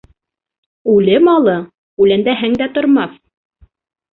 [0.93, 1.55] Үле малы
[2.07, 3.13] үләндәһәң дә тормаҫ.